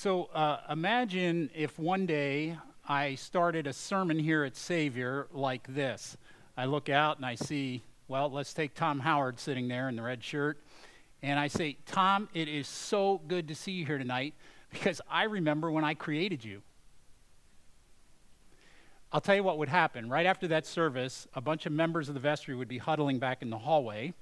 So 0.00 0.26
uh, 0.26 0.60
imagine 0.70 1.50
if 1.56 1.76
one 1.76 2.06
day 2.06 2.56
I 2.88 3.16
started 3.16 3.66
a 3.66 3.72
sermon 3.72 4.16
here 4.16 4.44
at 4.44 4.54
Savior 4.54 5.26
like 5.32 5.66
this. 5.74 6.16
I 6.56 6.66
look 6.66 6.88
out 6.88 7.16
and 7.16 7.26
I 7.26 7.34
see, 7.34 7.82
well, 8.06 8.30
let's 8.30 8.54
take 8.54 8.76
Tom 8.76 9.00
Howard 9.00 9.40
sitting 9.40 9.66
there 9.66 9.88
in 9.88 9.96
the 9.96 10.02
red 10.02 10.22
shirt. 10.22 10.62
And 11.20 11.36
I 11.36 11.48
say, 11.48 11.78
Tom, 11.84 12.28
it 12.32 12.46
is 12.46 12.68
so 12.68 13.20
good 13.26 13.48
to 13.48 13.56
see 13.56 13.72
you 13.72 13.86
here 13.86 13.98
tonight 13.98 14.34
because 14.70 15.00
I 15.10 15.24
remember 15.24 15.68
when 15.68 15.82
I 15.82 15.94
created 15.94 16.44
you. 16.44 16.62
I'll 19.10 19.20
tell 19.20 19.34
you 19.34 19.42
what 19.42 19.58
would 19.58 19.68
happen. 19.68 20.08
Right 20.08 20.26
after 20.26 20.46
that 20.46 20.64
service, 20.64 21.26
a 21.34 21.40
bunch 21.40 21.66
of 21.66 21.72
members 21.72 22.06
of 22.06 22.14
the 22.14 22.20
vestry 22.20 22.54
would 22.54 22.68
be 22.68 22.78
huddling 22.78 23.18
back 23.18 23.42
in 23.42 23.50
the 23.50 23.58
hallway, 23.58 24.14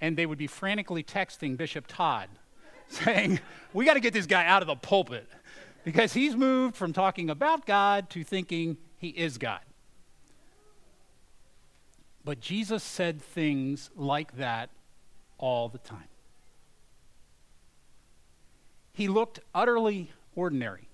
and 0.00 0.16
they 0.16 0.24
would 0.24 0.38
be 0.38 0.46
frantically 0.46 1.04
texting 1.04 1.58
Bishop 1.58 1.86
Todd, 1.86 2.30
saying, 2.88 3.40
We 3.72 3.84
got 3.84 3.94
to 3.94 4.00
get 4.00 4.12
this 4.12 4.26
guy 4.26 4.46
out 4.46 4.62
of 4.62 4.68
the 4.68 4.76
pulpit 4.76 5.28
because 5.84 6.12
he's 6.12 6.36
moved 6.36 6.76
from 6.76 6.92
talking 6.92 7.30
about 7.30 7.66
God 7.66 8.10
to 8.10 8.24
thinking 8.24 8.76
he 8.98 9.08
is 9.08 9.38
God. 9.38 9.60
But 12.24 12.40
Jesus 12.40 12.82
said 12.82 13.20
things 13.20 13.90
like 13.96 14.36
that 14.36 14.70
all 15.38 15.68
the 15.68 15.78
time. 15.78 16.04
He 18.92 19.08
looked 19.08 19.40
utterly 19.54 20.12
ordinary 20.34 20.88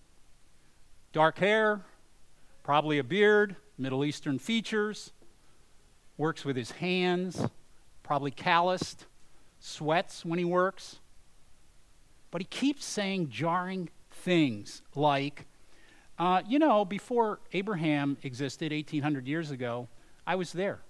dark 1.13 1.39
hair, 1.39 1.81
probably 2.63 2.99
a 2.99 3.05
beard, 3.05 3.57
Middle 3.77 4.05
Eastern 4.05 4.39
features, 4.39 5.11
works 6.17 6.45
with 6.45 6.57
his 6.57 6.73
hands, 6.73 7.47
probably 8.03 8.31
calloused, 8.31 9.07
sweats 9.59 10.25
when 10.25 10.39
he 10.39 10.45
works. 10.45 11.01
But 12.31 12.43
he 12.43 12.47
keeps 12.47 12.85
saying 12.85 13.31
jarring 13.31 13.89
things 14.11 14.83
like, 14.95 15.47
uh, 16.19 16.43
you 16.47 16.59
know, 16.59 16.85
before 16.85 17.41
Abraham 17.53 18.17
existed 18.23 18.73
1800 18.73 19.27
years 19.27 19.51
ago, 19.51 19.89
I 20.27 20.35
was 20.35 20.53
there. 20.53 20.81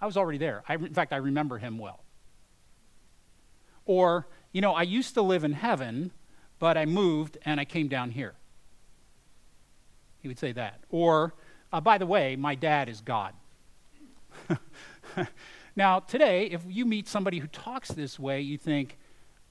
I 0.00 0.06
was 0.06 0.16
already 0.16 0.38
there. 0.38 0.62
I, 0.68 0.74
in 0.74 0.94
fact, 0.94 1.12
I 1.12 1.16
remember 1.16 1.58
him 1.58 1.78
well. 1.78 2.00
Or, 3.84 4.26
you 4.52 4.60
know, 4.60 4.72
I 4.74 4.82
used 4.82 5.14
to 5.14 5.22
live 5.22 5.44
in 5.44 5.52
heaven, 5.52 6.12
but 6.58 6.76
I 6.76 6.86
moved 6.86 7.38
and 7.44 7.58
I 7.58 7.64
came 7.64 7.88
down 7.88 8.10
here. 8.10 8.34
He 10.20 10.28
would 10.28 10.38
say 10.38 10.52
that. 10.52 10.80
Or, 10.90 11.34
uh, 11.72 11.80
by 11.80 11.98
the 11.98 12.06
way, 12.06 12.36
my 12.36 12.54
dad 12.54 12.88
is 12.88 13.00
God. 13.00 13.34
now, 15.76 16.00
today, 16.00 16.46
if 16.46 16.62
you 16.68 16.84
meet 16.84 17.08
somebody 17.08 17.38
who 17.38 17.46
talks 17.48 17.88
this 17.88 18.18
way, 18.18 18.40
you 18.40 18.58
think, 18.58 18.98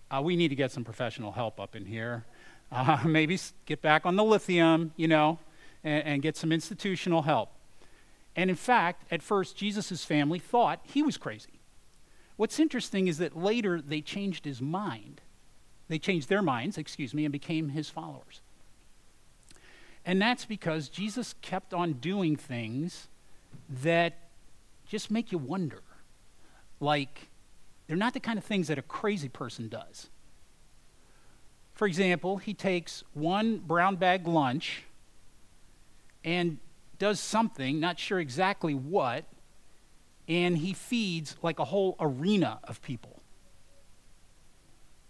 uh, 0.10 0.22
we 0.22 0.36
need 0.36 0.50
to 0.50 0.56
get 0.56 0.72
some 0.72 0.84
professional 0.84 1.32
help 1.32 1.60
up 1.60 1.76
in 1.76 1.86
here. 1.86 2.26
Uh, 2.72 3.00
maybe 3.06 3.40
get 3.66 3.82
back 3.82 4.06
on 4.06 4.16
the 4.16 4.24
lithium, 4.24 4.94
you 4.96 5.08
know, 5.08 5.40
and, 5.84 6.04
and 6.04 6.22
get 6.22 6.36
some 6.36 6.52
institutional 6.52 7.24
help. 7.24 7.52
And 8.36 8.50
in 8.50 8.56
fact, 8.56 9.04
at 9.12 9.24
first, 9.24 9.58
Jesus' 9.58 10.06
family 10.06 10.40
thought 10.40 10.80
he 10.84 11.02
was 11.02 11.18
crazy. 11.18 11.60
What's 12.36 12.60
interesting 12.60 13.08
is 13.08 13.18
that 13.18 13.36
later 13.36 13.82
they 13.82 14.02
changed 14.02 14.46
his 14.46 14.62
mind. 14.62 15.22
They 15.88 15.98
changed 15.98 16.30
their 16.30 16.44
minds, 16.44 16.78
excuse 16.78 17.14
me, 17.14 17.26
and 17.26 17.32
became 17.32 17.70
his 17.70 17.90
followers. 17.90 18.42
And 20.06 20.22
that's 20.22 20.46
because 20.46 20.88
Jesus 20.88 21.34
kept 21.42 21.74
on 21.74 21.94
doing 21.94 22.36
things 22.36 23.08
that 23.82 24.18
just 24.88 25.10
make 25.10 25.32
you 25.32 25.38
wonder. 25.38 25.82
Like, 26.80 27.27
they're 27.88 27.98
not 27.98 28.14
the 28.14 28.20
kind 28.20 28.38
of 28.38 28.44
things 28.44 28.68
that 28.68 28.78
a 28.78 28.82
crazy 28.82 29.30
person 29.30 29.70
does. 29.70 30.10
For 31.74 31.88
example, 31.88 32.38
he 32.38 32.54
takes 32.54 33.04
one 33.14 33.60
brown 33.60 33.96
bag 33.98 34.28
lunch 34.28 34.84
and 36.24 36.58
does 37.00 37.20
something, 37.20 37.80
not 37.80 38.00
sure 38.00 38.20
exactly 38.20 38.74
what, 38.74 39.26
and 40.28 40.58
he 40.58 40.74
feeds 40.74 41.38
like 41.42 41.60
a 41.60 41.66
whole 41.66 41.96
arena 42.00 42.60
of 42.64 42.82
people. 42.82 43.22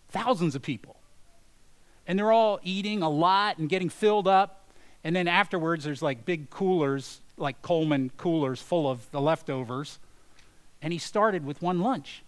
Thousands 0.10 0.56
of 0.56 0.62
people. 0.62 0.98
And 2.06 2.18
they're 2.20 2.32
all 2.32 2.60
eating 2.64 3.02
a 3.02 3.10
lot 3.10 3.58
and 3.58 3.68
getting 3.68 3.90
filled 3.90 4.28
up. 4.28 4.70
And 5.04 5.16
then 5.16 5.28
afterwards, 5.28 5.84
there's 5.84 6.02
like 6.02 6.26
big 6.26 6.50
coolers, 6.50 7.22
like 7.38 7.62
Coleman 7.62 8.12
coolers 8.18 8.62
full 8.62 8.90
of 8.90 9.10
the 9.12 9.22
leftovers. 9.22 10.00
And 10.82 10.94
he 10.94 11.00
started 11.00 11.46
with 11.46 11.62
one 11.62 11.80
lunch. 11.80 12.24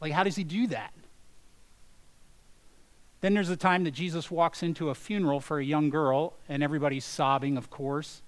Like, 0.00 0.12
how 0.12 0.24
does 0.24 0.36
he 0.36 0.44
do 0.44 0.66
that? 0.68 0.92
Then 3.20 3.32
there's 3.32 3.48
a 3.48 3.56
time 3.56 3.84
that 3.84 3.92
Jesus 3.92 4.30
walks 4.30 4.62
into 4.62 4.90
a 4.90 4.94
funeral 4.94 5.40
for 5.40 5.58
a 5.58 5.64
young 5.64 5.88
girl, 5.88 6.34
and 6.46 6.62
everybody's 6.62 7.06
sobbing, 7.06 7.56
of 7.56 7.70
course. 7.70 8.20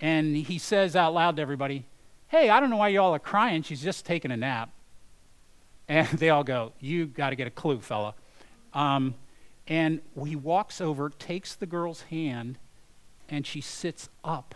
And 0.00 0.36
he 0.36 0.58
says 0.58 0.94
out 0.94 1.14
loud 1.14 1.36
to 1.36 1.42
everybody, 1.42 1.84
Hey, 2.28 2.48
I 2.48 2.60
don't 2.60 2.70
know 2.70 2.76
why 2.76 2.88
y'all 2.88 3.14
are 3.14 3.18
crying. 3.18 3.62
She's 3.62 3.82
just 3.82 4.06
taking 4.06 4.30
a 4.30 4.36
nap. 4.36 4.70
And 5.88 6.06
they 6.18 6.30
all 6.30 6.44
go, 6.44 6.74
You 6.78 7.06
got 7.06 7.30
to 7.30 7.36
get 7.36 7.48
a 7.48 7.50
clue, 7.50 7.80
fella. 7.80 8.14
Um, 8.72 9.14
and 9.66 10.00
he 10.24 10.36
walks 10.36 10.80
over, 10.80 11.10
takes 11.10 11.54
the 11.54 11.66
girl's 11.66 12.02
hand, 12.02 12.58
and 13.28 13.46
she 13.46 13.60
sits 13.60 14.08
up, 14.22 14.54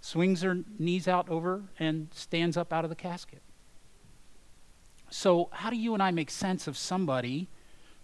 swings 0.00 0.42
her 0.42 0.58
knees 0.78 1.08
out 1.08 1.28
over, 1.28 1.62
and 1.78 2.08
stands 2.12 2.56
up 2.56 2.72
out 2.72 2.84
of 2.84 2.90
the 2.90 2.96
casket. 2.96 3.40
So, 5.10 5.48
how 5.52 5.70
do 5.70 5.76
you 5.76 5.94
and 5.94 6.02
I 6.02 6.10
make 6.10 6.30
sense 6.30 6.66
of 6.66 6.76
somebody 6.76 7.48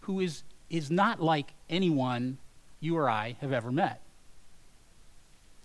who 0.00 0.20
is, 0.20 0.44
is 0.70 0.90
not 0.90 1.20
like 1.20 1.52
anyone 1.68 2.38
you 2.80 2.96
or 2.96 3.08
I 3.10 3.36
have 3.40 3.52
ever 3.52 3.72
met? 3.72 4.00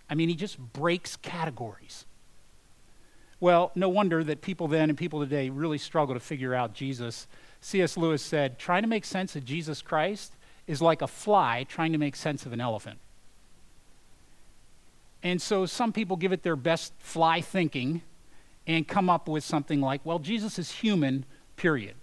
I 0.09 0.16
mean, 0.16 0.30
he 0.30 0.36
just 0.36 0.58
breaks 0.58 1.16
categories. 1.16 2.06
Well, 3.40 3.72
no 3.75 3.88
wonder 3.90 4.24
that 4.24 4.42
people 4.42 4.68
then 4.68 4.90
and 4.90 4.98
people 4.98 5.20
today 5.20 5.50
really 5.50 5.78
struggle 5.78 6.16
to 6.16 6.20
figure 6.20 6.56
out 6.56 6.74
Jesus 6.74 7.28
C.S. 7.62 7.98
Lewis 7.98 8.22
said, 8.22 8.59
trying 8.59 8.84
to 8.84 8.88
make 8.88 9.06
sense 9.06 9.36
of 9.36 9.44
Jesus 9.44 9.81
Christ 9.81 10.34
is 10.68 10.81
like 10.81 11.02
a 11.02 11.08
fly 11.08 11.66
trying 11.68 11.92
to 11.92 11.98
make 11.98 12.16
sense 12.16 12.46
of 12.46 12.54
an 12.54 12.62
elephant. 12.62 13.00
And 15.24 15.42
so 15.42 15.66
some 15.66 15.92
people 15.92 16.16
give 16.16 16.31
it 16.31 16.44
their 16.44 16.56
best 16.56 16.94
fly 17.00 17.42
thinking 17.42 18.02
and 18.67 18.88
come 18.88 19.09
up 19.09 19.28
with 19.28 19.44
something 19.44 19.81
like, 19.81 20.01
well, 20.03 20.19
Jesus 20.19 20.59
is 20.59 20.69
human, 20.69 21.25
period. 21.55 21.95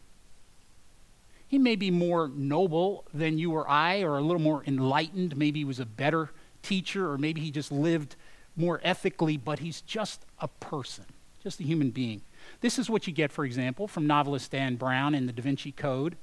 He 1.46 1.58
may 1.58 1.76
be 1.76 1.90
more 1.90 2.28
noble 2.34 3.04
than 3.12 3.38
you 3.38 3.52
or 3.52 3.68
I, 3.68 4.02
or 4.02 4.16
a 4.16 4.22
little 4.22 4.40
more 4.40 4.64
enlightened. 4.66 5.36
Maybe 5.36 5.60
he 5.60 5.64
was 5.64 5.78
a 5.78 5.86
better 5.86 6.30
teacher, 6.62 7.10
or 7.10 7.18
maybe 7.18 7.42
he 7.42 7.50
just 7.50 7.70
lived 7.70 8.16
more 8.56 8.80
ethically, 8.82 9.36
but 9.36 9.58
he's 9.58 9.82
just 9.82 10.24
a 10.40 10.48
person, 10.48 11.04
just 11.42 11.60
a 11.60 11.62
human 11.62 11.90
being. 11.90 12.22
This 12.60 12.78
is 12.78 12.88
what 12.88 13.06
you 13.06 13.12
get, 13.12 13.30
for 13.30 13.44
example, 13.44 13.86
from 13.86 14.06
novelist 14.06 14.50
Dan 14.50 14.76
Brown 14.76 15.14
in 15.14 15.26
the 15.26 15.32
Da 15.32 15.42
Vinci 15.42 15.70
Code. 15.70 16.16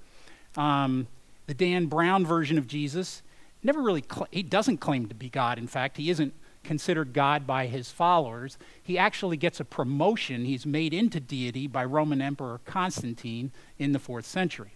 Um, 0.58 1.08
the 1.46 1.54
Dan 1.54 1.86
Brown 1.86 2.26
version 2.26 2.58
of 2.58 2.68
Jesus 2.68 3.22
never 3.64 3.82
really, 3.82 4.04
cl- 4.12 4.28
he 4.32 4.44
doesn't 4.44 4.78
claim 4.78 5.08
to 5.08 5.16
be 5.16 5.30
God. 5.30 5.58
In 5.58 5.68
fact, 5.68 5.98
he 5.98 6.10
isn't 6.10 6.34
considered 6.64 7.14
God 7.14 7.48
by 7.48 7.66
his 7.66 7.92
followers. 7.92 8.58
He 8.82 8.98
actually 8.98 9.38
gets 9.38 9.60
a 9.60 9.66
promotion. 9.66 10.46
He's 10.46 10.66
made 10.66 10.94
into 10.94 11.20
deity 11.20 11.68
by 11.68 11.86
Roman 11.86 12.22
Emperor 12.22 12.62
Constantine 12.66 13.52
in 13.80 13.92
the 13.92 14.00
fourth 14.00 14.26
century. 14.26 14.72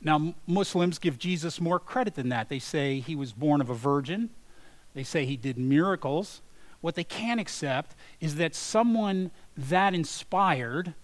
Now, 0.00 0.34
Muslims 0.46 0.98
give 0.98 1.18
Jesus 1.18 1.60
more 1.60 1.80
credit 1.80 2.14
than 2.14 2.28
that. 2.28 2.48
They 2.48 2.60
say 2.60 3.00
he 3.00 3.16
was 3.16 3.32
born 3.32 3.60
of 3.60 3.68
a 3.68 3.74
virgin, 3.74 4.30
they 4.94 5.02
say 5.02 5.24
he 5.24 5.36
did 5.36 5.58
miracles. 5.58 6.40
What 6.80 6.94
they 6.94 7.04
can't 7.04 7.40
accept 7.40 7.96
is 8.20 8.36
that 8.36 8.54
someone 8.54 9.32
that 9.56 9.94
inspired 9.94 10.94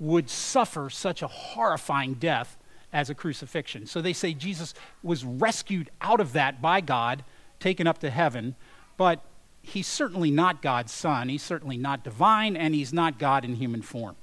would 0.00 0.28
suffer 0.28 0.90
such 0.90 1.22
a 1.22 1.28
horrifying 1.28 2.14
death 2.14 2.56
as 2.92 3.08
a 3.08 3.14
crucifixion. 3.14 3.86
So 3.86 4.02
they 4.02 4.12
say 4.12 4.34
Jesus 4.34 4.74
was 5.02 5.24
rescued 5.24 5.90
out 6.00 6.20
of 6.20 6.32
that 6.32 6.60
by 6.60 6.80
God, 6.80 7.24
taken 7.62 7.86
up 7.86 7.98
to 7.98 8.10
heaven, 8.10 8.56
but 8.96 9.20
he's 9.62 9.86
certainly 9.86 10.30
not 10.30 10.60
God's 10.60 10.92
son. 10.92 11.28
He's 11.28 11.42
certainly 11.42 11.76
not 11.76 12.02
divine, 12.02 12.56
and 12.56 12.74
he's 12.74 12.92
not 12.92 13.18
God 13.18 13.44
in 13.44 13.54
human 13.54 13.82
form. 13.82 14.16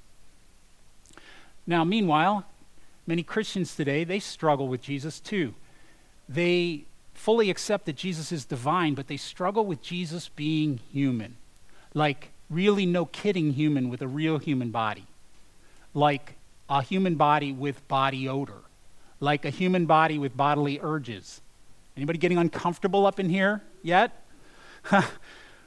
Now, 1.65 1.83
meanwhile, 1.83 2.45
many 3.07 3.24
Christians 3.24 3.75
today, 3.75 4.03
they 4.03 4.19
struggle 4.19 4.68
with 4.68 4.81
Jesus 4.81 5.19
too. 5.19 5.53
They 6.27 6.83
fully 7.13 7.50
accept 7.50 7.86
that 7.86 7.95
Jesus 7.95 8.31
is 8.31 8.45
divine, 8.45 8.94
but 8.94 9.07
they 9.07 9.18
struggle 9.18 9.65
with 9.65 9.81
Jesus 9.81 10.30
being 10.30 10.80
human. 10.91 11.38
Like, 11.94 12.30
really, 12.50 12.86
no 12.86 13.06
kidding 13.06 13.53
human 13.53 13.89
with 13.89 14.01
a 14.01 14.07
real 14.07 14.38
human 14.38 14.69
body. 14.71 15.06
Like 15.94 16.36
a 16.69 16.81
human 16.81 17.15
body 17.15 17.51
with 17.51 17.88
body 17.88 18.27
odor. 18.27 18.62
Like 19.19 19.45
a 19.45 19.50
human 19.50 19.86
body 19.86 20.18
with 20.18 20.36
bodily 20.36 20.80
urges. 20.81 21.41
Anybody 22.00 22.18
getting 22.18 22.38
uncomfortable 22.38 23.06
up 23.06 23.19
in 23.19 23.28
here 23.28 23.62
yet? 23.84 24.24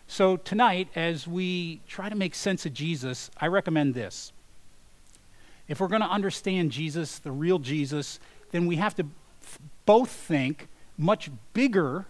so, 0.06 0.38
tonight, 0.38 0.88
as 0.96 1.29
we 1.29 1.82
try 1.87 2.08
to 2.08 2.14
make 2.14 2.34
sense 2.34 2.64
of 2.64 2.73
Jesus, 2.73 3.31
I 3.37 3.49
recommend 3.49 3.93
this. 3.93 4.32
If 5.69 5.79
we're 5.79 5.88
going 5.88 6.00
to 6.00 6.08
understand 6.08 6.70
Jesus, 6.70 7.19
the 7.19 7.31
real 7.31 7.58
Jesus, 7.58 8.19
then 8.50 8.67
we 8.67 8.76
have 8.76 8.94
to 8.94 9.05
f- 9.43 9.58
both 9.84 10.08
think 10.08 10.69
much 10.96 11.31
bigger 11.52 12.06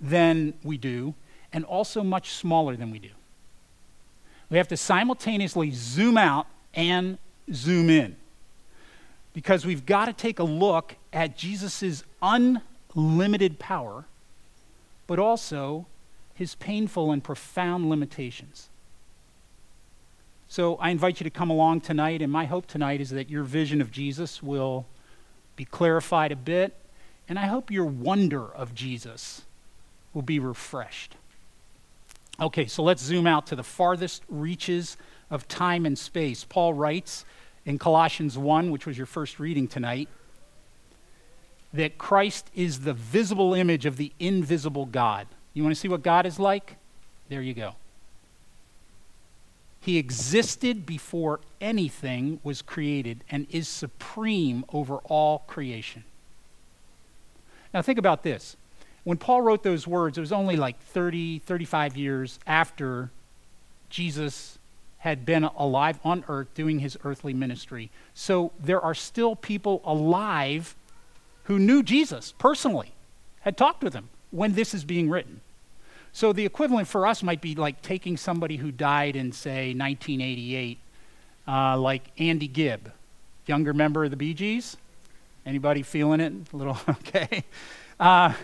than 0.00 0.54
we 0.64 0.76
do 0.76 1.14
and 1.52 1.64
also 1.64 2.02
much 2.02 2.30
smaller 2.30 2.74
than 2.74 2.90
we 2.90 2.98
do. 2.98 3.10
We 4.50 4.58
have 4.58 4.66
to 4.66 4.76
simultaneously 4.76 5.70
zoom 5.70 6.18
out 6.18 6.48
and 6.74 7.18
zoom 7.52 7.88
in 7.88 8.16
because 9.32 9.64
we've 9.64 9.86
got 9.86 10.06
to 10.06 10.12
take 10.12 10.40
a 10.40 10.44
look 10.44 10.96
at 11.12 11.36
Jesus' 11.36 12.02
unlimited 12.94 13.58
power, 13.58 14.04
but 15.06 15.18
also 15.18 15.86
his 16.34 16.54
painful 16.54 17.10
and 17.10 17.22
profound 17.22 17.88
limitations. 17.90 18.68
So 20.48 20.76
I 20.76 20.90
invite 20.90 21.20
you 21.20 21.24
to 21.24 21.30
come 21.30 21.50
along 21.50 21.82
tonight, 21.82 22.22
and 22.22 22.32
my 22.32 22.46
hope 22.46 22.66
tonight 22.66 23.00
is 23.00 23.10
that 23.10 23.28
your 23.28 23.44
vision 23.44 23.80
of 23.80 23.90
Jesus 23.90 24.42
will 24.42 24.86
be 25.56 25.64
clarified 25.64 26.32
a 26.32 26.36
bit, 26.36 26.74
and 27.28 27.38
I 27.38 27.46
hope 27.46 27.70
your 27.70 27.84
wonder 27.84 28.46
of 28.46 28.74
Jesus 28.74 29.42
will 30.14 30.22
be 30.22 30.38
refreshed. 30.38 31.16
Okay, 32.40 32.66
so 32.66 32.82
let's 32.82 33.02
zoom 33.02 33.26
out 33.26 33.48
to 33.48 33.56
the 33.56 33.64
farthest 33.64 34.22
reaches 34.28 34.96
of 35.30 35.48
time 35.48 35.84
and 35.84 35.98
space. 35.98 36.44
Paul 36.44 36.72
writes 36.72 37.24
in 37.66 37.78
Colossians 37.78 38.38
1, 38.38 38.70
which 38.70 38.86
was 38.86 38.96
your 38.96 39.06
first 39.06 39.38
reading 39.38 39.68
tonight, 39.68 40.08
that 41.72 41.98
Christ 41.98 42.50
is 42.54 42.80
the 42.80 42.94
visible 42.94 43.54
image 43.54 43.86
of 43.86 43.96
the 43.96 44.12
invisible 44.18 44.86
God. 44.86 45.26
You 45.54 45.62
want 45.62 45.74
to 45.74 45.80
see 45.80 45.88
what 45.88 46.02
God 46.02 46.26
is 46.26 46.38
like? 46.38 46.76
There 47.28 47.42
you 47.42 47.54
go. 47.54 47.74
He 49.80 49.98
existed 49.98 50.86
before 50.86 51.40
anything 51.60 52.40
was 52.42 52.62
created 52.62 53.24
and 53.30 53.46
is 53.50 53.68
supreme 53.68 54.64
over 54.72 54.96
all 55.04 55.40
creation. 55.46 56.04
Now, 57.72 57.82
think 57.82 57.98
about 57.98 58.22
this. 58.22 58.56
When 59.04 59.18
Paul 59.18 59.42
wrote 59.42 59.62
those 59.62 59.86
words, 59.86 60.18
it 60.18 60.20
was 60.20 60.32
only 60.32 60.56
like 60.56 60.80
30, 60.80 61.38
35 61.40 61.96
years 61.96 62.38
after 62.46 63.10
Jesus 63.88 64.58
had 64.98 65.24
been 65.24 65.44
alive 65.44 65.98
on 66.04 66.24
earth 66.28 66.52
doing 66.54 66.80
his 66.80 66.98
earthly 67.04 67.32
ministry. 67.32 67.90
So 68.14 68.52
there 68.58 68.80
are 68.80 68.94
still 68.94 69.36
people 69.36 69.80
alive 69.84 70.74
who 71.48 71.58
knew 71.58 71.82
Jesus 71.82 72.34
personally, 72.38 72.92
had 73.40 73.56
talked 73.56 73.82
with 73.82 73.94
him 73.94 74.10
when 74.30 74.52
this 74.52 74.74
is 74.74 74.84
being 74.84 75.08
written. 75.08 75.40
So 76.12 76.34
the 76.34 76.44
equivalent 76.44 76.88
for 76.88 77.06
us 77.06 77.22
might 77.22 77.40
be 77.40 77.54
like 77.54 77.80
taking 77.80 78.18
somebody 78.18 78.56
who 78.56 78.70
died 78.70 79.16
in, 79.16 79.32
say, 79.32 79.72
1988, 79.74 80.78
uh, 81.48 81.78
like 81.78 82.02
Andy 82.18 82.48
Gibb, 82.48 82.92
younger 83.46 83.72
member 83.72 84.04
of 84.04 84.10
the 84.10 84.16
Bee 84.16 84.34
Gees. 84.34 84.76
Anybody 85.46 85.82
feeling 85.82 86.20
it? 86.20 86.34
A 86.52 86.56
little, 86.56 86.78
okay. 86.88 87.44
Uh, 87.98 88.34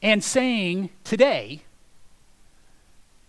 and 0.00 0.24
saying 0.24 0.88
today, 1.04 1.60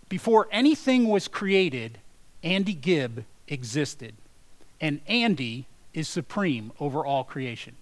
before 0.07 0.47
anything 0.53 1.09
was 1.09 1.27
created, 1.27 1.97
Andy 2.43 2.73
Gibb 2.73 3.25
existed. 3.49 4.13
And 4.79 5.01
Andy 5.05 5.65
is 5.93 6.07
supreme 6.07 6.71
over 6.79 7.05
all 7.05 7.25
creation. 7.25 7.75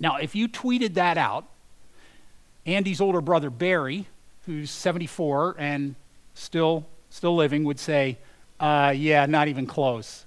Now, 0.00 0.16
if 0.16 0.34
you 0.34 0.48
tweeted 0.48 0.94
that 0.94 1.18
out, 1.18 1.44
Andy's 2.66 3.00
older 3.00 3.20
brother 3.20 3.50
Barry, 3.50 4.06
who's 4.46 4.70
74 4.70 5.56
and 5.58 5.94
still 6.34 6.86
still 7.10 7.34
living, 7.34 7.64
would 7.64 7.78
say, 7.78 8.18
uh, 8.60 8.92
"Yeah, 8.94 9.26
not 9.26 9.48
even 9.48 9.66
close." 9.66 10.26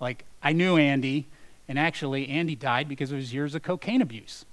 Like 0.00 0.24
I 0.42 0.52
knew 0.52 0.76
Andy, 0.76 1.26
and 1.66 1.78
actually 1.78 2.28
Andy 2.28 2.54
died 2.54 2.88
because 2.88 3.10
of 3.10 3.18
his 3.18 3.32
years 3.32 3.54
of 3.54 3.62
cocaine 3.62 4.02
abuse. 4.02 4.44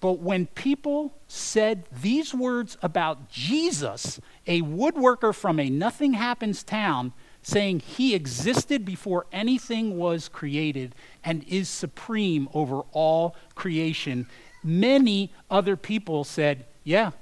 But 0.00 0.20
when 0.20 0.46
people 0.46 1.12
said 1.26 1.84
these 1.90 2.32
words 2.32 2.76
about 2.82 3.28
Jesus, 3.28 4.20
a 4.46 4.62
woodworker 4.62 5.34
from 5.34 5.58
a 5.58 5.68
nothing 5.68 6.12
happens 6.12 6.62
town, 6.62 7.12
saying 7.48 7.80
he 7.80 8.14
existed 8.14 8.84
before 8.84 9.24
anything 9.32 9.96
was 9.96 10.28
created 10.28 10.94
and 11.24 11.42
is 11.48 11.66
supreme 11.66 12.46
over 12.52 12.82
all 12.92 13.34
creation, 13.54 14.26
many 14.62 15.32
other 15.50 15.74
people 15.74 16.24
said, 16.24 16.66
Yeah, 16.84 17.12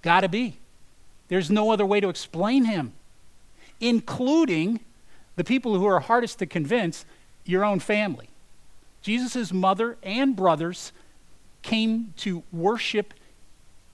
gotta 0.00 0.28
be. 0.28 0.58
There's 1.26 1.50
no 1.50 1.72
other 1.72 1.84
way 1.84 1.98
to 1.98 2.08
explain 2.08 2.66
him, 2.66 2.92
including 3.80 4.78
the 5.34 5.42
people 5.42 5.76
who 5.76 5.86
are 5.86 5.98
hardest 5.98 6.38
to 6.38 6.46
convince 6.46 7.04
your 7.44 7.64
own 7.64 7.80
family. 7.80 8.28
Jesus' 9.02 9.52
mother 9.52 9.96
and 10.04 10.36
brothers 10.36 10.92
came 11.62 12.14
to 12.18 12.44
worship 12.52 13.12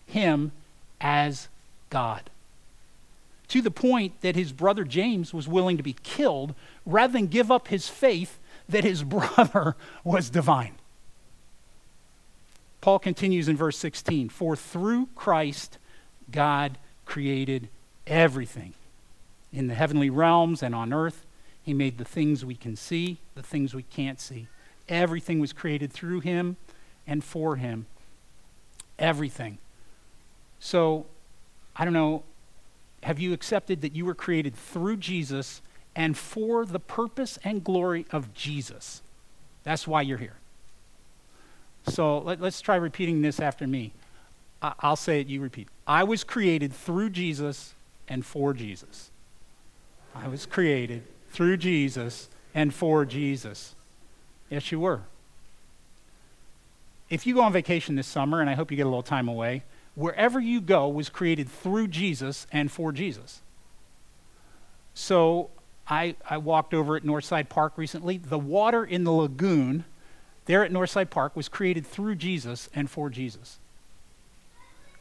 him 0.06 0.52
as 1.00 1.48
God. 1.88 2.28
To 3.54 3.62
the 3.62 3.70
point 3.70 4.20
that 4.22 4.34
his 4.34 4.52
brother 4.52 4.82
James 4.82 5.32
was 5.32 5.46
willing 5.46 5.76
to 5.76 5.82
be 5.84 5.92
killed 6.02 6.56
rather 6.84 7.12
than 7.12 7.28
give 7.28 7.52
up 7.52 7.68
his 7.68 7.88
faith 7.88 8.40
that 8.68 8.82
his 8.82 9.04
brother 9.04 9.76
was 10.02 10.28
divine. 10.28 10.74
Paul 12.80 12.98
continues 12.98 13.46
in 13.46 13.56
verse 13.56 13.78
16 13.78 14.28
For 14.30 14.56
through 14.56 15.08
Christ, 15.14 15.78
God 16.32 16.78
created 17.06 17.68
everything 18.08 18.74
in 19.52 19.68
the 19.68 19.74
heavenly 19.74 20.10
realms 20.10 20.60
and 20.60 20.74
on 20.74 20.92
earth. 20.92 21.24
He 21.62 21.72
made 21.72 21.98
the 21.98 22.04
things 22.04 22.44
we 22.44 22.56
can 22.56 22.74
see, 22.74 23.18
the 23.36 23.42
things 23.44 23.72
we 23.72 23.84
can't 23.84 24.20
see. 24.20 24.48
Everything 24.88 25.38
was 25.38 25.52
created 25.52 25.92
through 25.92 26.18
him 26.18 26.56
and 27.06 27.22
for 27.22 27.54
him. 27.54 27.86
Everything. 28.98 29.58
So, 30.58 31.06
I 31.76 31.84
don't 31.84 31.94
know, 31.94 32.24
have 33.04 33.20
you 33.20 33.34
accepted 33.34 33.82
that 33.82 33.94
you 33.94 34.06
were 34.06 34.14
created 34.14 34.56
through 34.56 34.96
Jesus 34.96 35.60
and 35.94 36.16
for 36.16 36.64
the 36.64 36.80
purpose 36.80 37.38
and 37.44 37.62
glory 37.62 38.06
of 38.10 38.32
Jesus? 38.32 39.02
That's 39.62 39.86
why 39.86 40.00
you're 40.00 40.18
here. 40.18 40.36
So 41.88 42.18
let, 42.18 42.40
us 42.40 42.62
try 42.62 42.76
repeating 42.76 43.20
this 43.20 43.40
after 43.40 43.66
me. 43.66 43.92
I, 44.62 44.72
I'll 44.80 44.96
say 44.96 45.20
it, 45.20 45.26
you 45.26 45.42
repeat. 45.42 45.68
I 45.86 46.02
was 46.02 46.24
created 46.24 46.72
through 46.72 47.10
Jesus 47.10 47.74
and 48.08 48.24
for 48.24 48.54
Jesus. 48.54 49.10
I 50.14 50.28
was 50.28 50.46
created 50.46 51.02
through 51.28 51.58
Jesus 51.58 52.30
and 52.54 52.72
for 52.72 53.04
Jesus. 53.04 53.74
Yes, 54.48 54.72
you 54.72 54.80
were. 54.80 55.02
If 57.10 57.26
you 57.26 57.34
go 57.34 57.42
on 57.42 57.52
vacation 57.52 57.96
this 57.96 58.06
summer, 58.06 58.40
and 58.40 58.48
I 58.48 58.54
hope 58.54 58.70
you 58.70 58.78
get 58.78 58.86
a 58.86 58.88
little 58.88 59.02
time 59.02 59.28
away, 59.28 59.62
wherever 59.94 60.40
you 60.40 60.60
go 60.60 60.88
was 60.88 61.08
created 61.08 61.48
through 61.48 61.88
Jesus 61.88 62.46
and 62.52 62.70
for 62.70 62.92
Jesus. 62.92 63.40
So 64.94 65.50
I, 65.88 66.16
I 66.28 66.38
walked 66.38 66.74
over 66.74 66.96
at 66.96 67.04
Northside 67.04 67.48
Park 67.48 67.74
recently. 67.76 68.16
The 68.16 68.38
water 68.38 68.84
in 68.84 69.04
the 69.04 69.12
lagoon 69.12 69.84
there 70.46 70.64
at 70.64 70.72
Northside 70.72 71.10
Park 71.10 71.36
was 71.36 71.48
created 71.48 71.86
through 71.86 72.16
Jesus 72.16 72.68
and 72.74 72.90
for 72.90 73.08
Jesus. 73.08 73.58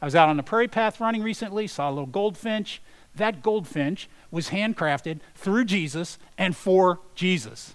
I 0.00 0.06
was 0.06 0.14
out 0.14 0.28
on 0.28 0.36
the 0.36 0.42
prairie 0.42 0.68
path 0.68 1.00
running 1.00 1.22
recently, 1.22 1.66
saw 1.66 1.88
a 1.88 1.92
little 1.92 2.06
goldfinch. 2.06 2.82
That 3.14 3.42
goldfinch 3.42 4.08
was 4.30 4.50
handcrafted 4.50 5.20
through 5.34 5.66
Jesus 5.66 6.18
and 6.36 6.56
for 6.56 7.00
Jesus. 7.14 7.74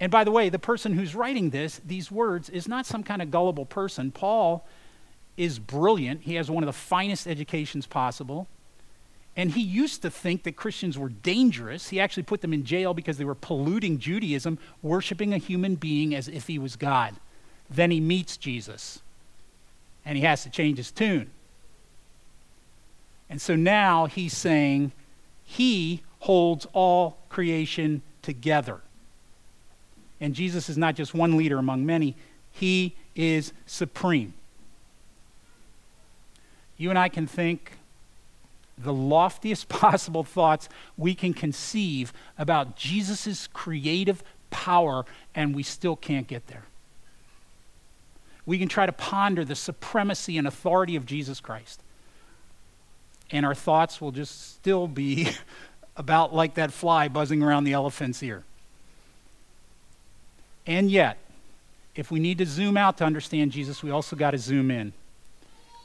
And 0.00 0.10
by 0.12 0.24
the 0.24 0.30
way, 0.30 0.48
the 0.48 0.58
person 0.58 0.94
who's 0.94 1.14
writing 1.14 1.50
this, 1.50 1.80
these 1.84 2.10
words, 2.10 2.48
is 2.50 2.68
not 2.68 2.86
some 2.86 3.02
kind 3.02 3.22
of 3.22 3.30
gullible 3.30 3.64
person. 3.64 4.10
Paul 4.10 4.66
is 5.36 5.58
brilliant. 5.58 6.22
He 6.22 6.34
has 6.34 6.50
one 6.50 6.62
of 6.62 6.66
the 6.66 6.72
finest 6.72 7.26
educations 7.26 7.86
possible. 7.86 8.46
And 9.36 9.50
he 9.50 9.60
used 9.60 10.00
to 10.02 10.10
think 10.10 10.44
that 10.44 10.56
Christians 10.56 10.96
were 10.96 11.10
dangerous. 11.10 11.90
He 11.90 12.00
actually 12.00 12.22
put 12.22 12.40
them 12.40 12.54
in 12.54 12.64
jail 12.64 12.94
because 12.94 13.18
they 13.18 13.24
were 13.24 13.34
polluting 13.34 13.98
Judaism, 13.98 14.58
worshiping 14.82 15.34
a 15.34 15.38
human 15.38 15.74
being 15.74 16.14
as 16.14 16.26
if 16.26 16.46
he 16.46 16.58
was 16.58 16.76
God. 16.76 17.14
Then 17.68 17.90
he 17.90 18.00
meets 18.00 18.36
Jesus, 18.36 19.02
and 20.04 20.16
he 20.16 20.24
has 20.24 20.42
to 20.44 20.50
change 20.50 20.78
his 20.78 20.90
tune. 20.90 21.30
And 23.28 23.42
so 23.42 23.56
now 23.56 24.06
he's 24.06 24.36
saying 24.36 24.92
he 25.44 26.02
holds 26.20 26.66
all 26.72 27.18
creation 27.28 28.02
together. 28.22 28.80
And 30.20 30.34
Jesus 30.34 30.70
is 30.70 30.78
not 30.78 30.94
just 30.94 31.12
one 31.12 31.36
leader 31.36 31.58
among 31.58 31.84
many, 31.84 32.16
he 32.52 32.94
is 33.14 33.52
supreme. 33.66 34.32
You 36.76 36.90
and 36.90 36.98
I 36.98 37.08
can 37.08 37.26
think 37.26 37.72
the 38.78 38.92
loftiest 38.92 39.68
possible 39.68 40.24
thoughts 40.24 40.68
we 40.96 41.14
can 41.14 41.34
conceive 41.34 42.12
about 42.38 42.76
Jesus' 42.76 43.48
creative 43.52 44.22
power, 44.50 45.04
and 45.34 45.54
we 45.54 45.62
still 45.62 45.96
can't 45.96 46.26
get 46.26 46.46
there. 46.46 46.64
We 48.44 48.58
can 48.58 48.68
try 48.68 48.86
to 48.86 48.92
ponder 48.92 49.44
the 49.44 49.56
supremacy 49.56 50.38
and 50.38 50.46
authority 50.46 50.94
of 50.96 51.04
Jesus 51.04 51.40
Christ, 51.40 51.80
and 53.30 53.44
our 53.44 53.54
thoughts 53.54 54.00
will 54.00 54.12
just 54.12 54.54
still 54.54 54.86
be 54.86 55.30
about 55.96 56.34
like 56.34 56.54
that 56.54 56.72
fly 56.72 57.08
buzzing 57.08 57.42
around 57.42 57.64
the 57.64 57.72
elephant's 57.72 58.22
ear. 58.22 58.44
And 60.66 60.90
yet, 60.90 61.18
if 61.94 62.10
we 62.10 62.20
need 62.20 62.38
to 62.38 62.46
zoom 62.46 62.76
out 62.76 62.98
to 62.98 63.04
understand 63.04 63.52
Jesus, 63.52 63.82
we 63.82 63.90
also 63.90 64.16
got 64.16 64.32
to 64.32 64.38
zoom 64.38 64.70
in. 64.70 64.92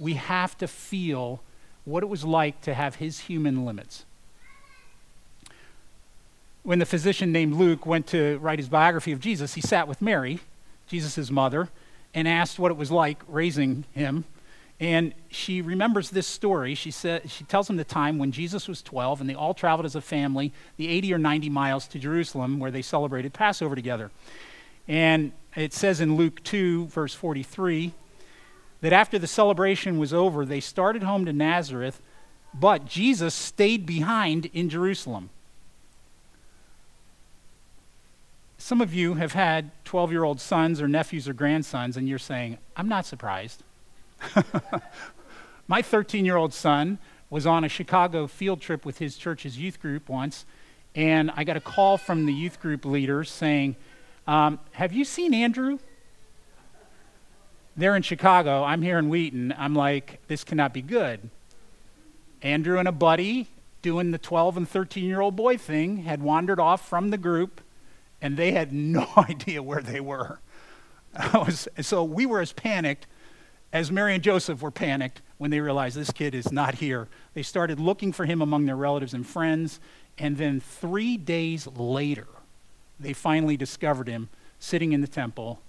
We 0.02 0.16
have 0.16 0.58
to 0.58 0.68
feel 0.68 1.42
what 1.86 2.02
it 2.02 2.08
was 2.08 2.24
like 2.24 2.60
to 2.62 2.74
have 2.74 2.96
his 2.96 3.20
human 3.20 3.66
limits. 3.66 4.04
When 6.64 6.80
the 6.80 6.88
physician 6.88 7.32
named 7.32 7.54
Luke 7.54 7.86
went 7.86 8.08
to 8.08 8.40
write 8.40 8.58
his 8.58 8.68
biography 8.68 9.12
of 9.12 9.20
Jesus, 9.20 9.54
he 9.54 9.62
sat 9.62 9.88
with 9.88 10.02
Mary, 10.02 10.40
Jesus' 10.88 11.30
mother, 11.30 11.70
and 12.16 12.28
asked 12.28 12.58
what 12.58 12.72
it 12.72 12.78
was 12.78 12.90
like 12.90 13.22
raising 13.28 13.86
him. 13.94 14.26
And 14.80 15.14
she 15.30 15.62
remembers 15.62 16.10
this 16.10 16.26
story. 16.26 16.74
She, 16.74 16.90
said, 16.90 17.30
she 17.30 17.44
tells 17.44 17.70
him 17.70 17.78
the 17.78 17.84
time 17.84 18.18
when 18.18 18.32
Jesus 18.32 18.68
was 18.68 18.82
12 18.82 19.22
and 19.22 19.30
they 19.30 19.36
all 19.36 19.54
traveled 19.54 19.86
as 19.86 19.96
a 19.96 20.02
family 20.02 20.52
the 20.78 20.88
80 20.88 21.14
or 21.14 21.20
90 21.20 21.50
miles 21.50 21.88
to 21.90 22.00
Jerusalem 22.00 22.58
where 22.60 22.72
they 22.72 22.82
celebrated 22.82 23.34
Passover 23.34 23.76
together. 23.76 24.10
And 24.88 25.32
it 25.56 25.74
says 25.74 26.02
in 26.02 26.16
Luke 26.16 26.44
2, 26.44 26.88
verse 26.88 27.14
43, 27.14 27.94
that 28.82 28.94
after 28.94 29.18
the 29.18 29.28
celebration 29.28 29.98
was 29.98 30.14
over, 30.14 30.46
they 30.46 30.60
started 30.60 31.04
home 31.04 31.26
to 31.26 31.34
Nazareth, 31.34 32.02
but 32.54 32.86
Jesus 32.86 33.34
stayed 33.34 33.86
behind 33.86 34.48
in 34.54 34.70
Jerusalem. 34.70 35.30
Some 38.58 38.82
of 38.82 38.94
you 38.94 39.16
have 39.16 39.34
had 39.34 39.72
12 39.86 40.12
year 40.12 40.24
old 40.24 40.40
sons 40.40 40.82
or 40.82 40.88
nephews 40.88 41.28
or 41.28 41.34
grandsons, 41.34 41.98
and 41.98 42.08
you're 42.08 42.20
saying, 42.20 42.58
I'm 42.76 42.88
not 42.88 43.06
surprised. 43.06 43.64
My 45.68 45.82
13 45.82 46.26
year 46.26 46.38
old 46.38 46.54
son 46.54 47.00
was 47.30 47.48
on 47.48 47.64
a 47.64 47.70
Chicago 47.70 48.28
field 48.28 48.62
trip 48.62 48.86
with 48.86 48.98
his 48.98 49.18
church's 49.18 49.58
youth 49.58 49.82
group 49.82 50.10
once, 50.10 50.46
and 50.96 51.32
I 51.36 51.44
got 51.44 51.58
a 51.58 51.62
call 51.62 51.98
from 51.98 52.26
the 52.26 52.34
youth 52.34 52.60
group 52.60 52.86
leader 52.86 53.24
saying, 53.24 53.78
um, 54.28 54.60
Have 54.74 54.92
you 54.92 55.06
seen 55.06 55.34
Andrew? 55.34 55.80
They're 57.76 57.96
in 57.96 58.02
Chicago. 58.02 58.64
I'm 58.64 58.82
here 58.82 58.98
in 59.00 59.10
Wheaton. 59.10 59.54
I'm 59.58 59.74
like, 59.74 60.20
this 60.28 60.44
cannot 60.44 60.74
be 60.74 60.82
good. 60.82 61.30
Andrew 62.42 62.80
and 62.80 62.88
a 62.88 62.92
buddy 62.92 63.48
doing 63.82 64.12
the 64.12 64.18
12 64.18 64.58
and 64.58 64.70
13 64.70 65.06
year 65.06 65.22
old 65.22 65.36
boy 65.36 65.58
thing 65.58 65.98
had 65.98 66.22
wandered 66.22 66.60
off 66.60 66.88
from 66.88 67.10
the 67.10 67.18
group, 67.18 67.62
and 68.22 68.38
they 68.38 68.52
had 68.52 68.74
no 68.74 69.08
idea 69.18 69.64
where 69.64 69.82
they 69.82 70.00
were. 70.00 70.40
Was, 71.34 71.68
so 71.82 72.04
we 72.04 72.26
were 72.26 72.42
as 72.42 72.54
panicked 72.54 73.08
as 73.74 73.92
Mary 73.92 74.14
and 74.14 74.24
Joseph 74.24 74.62
were 74.62 74.72
panicked 74.72 75.22
when 75.38 75.50
they 75.50 75.62
realized 75.62 75.96
this 75.96 76.12
kid 76.12 76.36
is 76.36 76.52
not 76.52 76.76
here. 76.76 77.08
They 77.34 77.44
started 77.44 77.80
looking 77.80 78.12
for 78.12 78.26
him 78.26 78.42
among 78.42 78.66
their 78.66 78.76
relatives 78.76 79.14
and 79.14 79.26
friends, 79.26 79.80
and 80.18 80.38
then 80.38 80.60
three 80.60 81.16
days 81.16 81.68
later, 81.68 82.28
they 83.00 83.14
finally 83.14 83.56
discovered 83.56 84.08
him 84.08 84.30
sitting 84.60 84.92
in 84.92 85.02
the 85.02 85.08
temple 85.08 85.62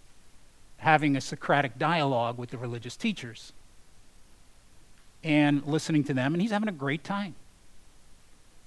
having 0.82 1.16
a 1.16 1.20
Socratic 1.20 1.78
dialogue 1.78 2.36
with 2.38 2.50
the 2.50 2.58
religious 2.58 2.96
teachers 2.96 3.52
and 5.22 5.64
listening 5.64 6.02
to 6.02 6.12
them, 6.12 6.34
and 6.34 6.42
he's 6.42 6.50
having 6.50 6.68
a 6.68 6.72
great 6.72 7.04
time. 7.04 7.36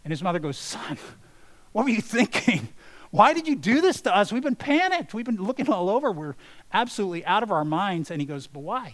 And 0.06 0.14
his 0.14 0.24
mother 0.24 0.40
goes, 0.40 0.58
Son, 0.58 0.98
what 1.74 1.84
were 1.84 1.92
you 1.92 2.02
thinking? 2.02 2.70
Why 3.12 3.34
did 3.34 3.50
you 3.50 3.56
do 3.56 3.82
this 3.82 4.00
to 4.02 4.16
us? 4.16 4.32
We've 4.32 4.42
been 4.42 4.56
panicked. 4.56 5.14
We've 5.14 5.26
been 5.26 5.44
looking 5.44 5.70
all 5.70 5.90
over. 5.90 6.10
We're 6.10 6.36
absolutely 6.74 7.26
out 7.26 7.44
of 7.44 7.52
our 7.52 7.66
minds. 7.66 8.10
And 8.10 8.22
he 8.22 8.26
goes, 8.26 8.48
But 8.48 8.62
why? 8.62 8.94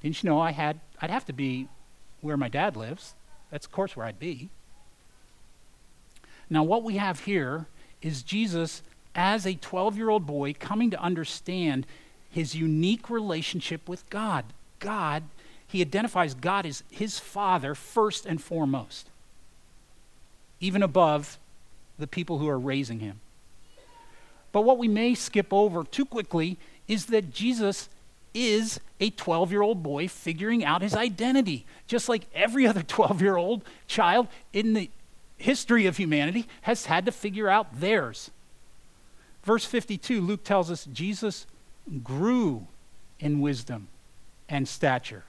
Didn't 0.00 0.22
you 0.22 0.30
know 0.30 0.40
I 0.40 0.52
had 0.52 0.78
I'd 1.02 1.10
have 1.10 1.24
to 1.26 1.32
be 1.32 1.68
where 2.20 2.36
my 2.36 2.48
dad 2.48 2.76
lives? 2.76 3.14
That's 3.50 3.66
of 3.66 3.72
course 3.72 3.96
where 3.96 4.06
I'd 4.06 4.20
be. 4.20 4.48
Now 6.48 6.62
what 6.62 6.84
we 6.84 6.98
have 6.98 7.20
here 7.20 7.66
is 8.00 8.22
Jesus 8.22 8.82
as 9.14 9.44
a 9.44 9.54
12-year-old 9.54 10.24
boy 10.24 10.52
coming 10.52 10.90
to 10.90 11.00
understand 11.00 11.86
his 12.34 12.56
unique 12.56 13.08
relationship 13.08 13.88
with 13.88 14.10
God. 14.10 14.44
God, 14.80 15.22
he 15.68 15.80
identifies 15.80 16.34
God 16.34 16.66
as 16.66 16.82
his 16.90 17.20
father 17.20 17.76
first 17.76 18.26
and 18.26 18.42
foremost, 18.42 19.08
even 20.58 20.82
above 20.82 21.38
the 21.96 22.08
people 22.08 22.38
who 22.38 22.48
are 22.48 22.58
raising 22.58 22.98
him. 22.98 23.20
But 24.50 24.62
what 24.62 24.78
we 24.78 24.88
may 24.88 25.14
skip 25.14 25.52
over 25.52 25.84
too 25.84 26.04
quickly 26.04 26.58
is 26.88 27.06
that 27.06 27.32
Jesus 27.32 27.88
is 28.34 28.80
a 28.98 29.10
12 29.10 29.52
year 29.52 29.62
old 29.62 29.84
boy 29.84 30.08
figuring 30.08 30.64
out 30.64 30.82
his 30.82 30.96
identity, 30.96 31.64
just 31.86 32.08
like 32.08 32.26
every 32.34 32.66
other 32.66 32.82
12 32.86 33.22
year 33.22 33.36
old 33.36 33.62
child 33.86 34.26
in 34.52 34.74
the 34.74 34.90
history 35.38 35.86
of 35.86 35.98
humanity 35.98 36.48
has 36.62 36.86
had 36.86 37.06
to 37.06 37.12
figure 37.12 37.48
out 37.48 37.80
theirs. 37.80 38.32
Verse 39.44 39.64
52, 39.64 40.20
Luke 40.20 40.42
tells 40.42 40.68
us 40.68 40.88
Jesus 40.92 41.46
grew 42.02 42.66
in 43.20 43.40
wisdom 43.40 43.88
and 44.48 44.66
stature. 44.66 45.24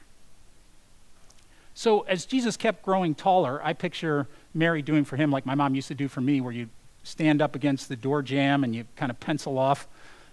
So, 1.73 2.01
as 2.01 2.25
Jesus 2.25 2.55
kept 2.55 2.83
growing 2.83 3.15
taller, 3.15 3.61
I 3.63 3.73
picture 3.73 4.27
Mary 4.53 4.81
doing 4.81 5.03
for 5.03 5.17
him 5.17 5.29
like 5.29 5.45
my 5.45 5.55
mom 5.55 5.75
used 5.75 5.89
to 5.89 5.95
do 5.95 6.07
for 6.07 6.21
me, 6.21 6.39
where 6.39 6.53
you 6.53 6.69
stand 7.03 7.41
up 7.41 7.55
against 7.55 7.89
the 7.89 7.95
door 7.95 8.21
jamb 8.21 8.63
and 8.63 8.73
you 8.73 8.85
kind 8.95 9.09
of 9.09 9.19
pencil 9.19 9.57
off, 9.57 9.87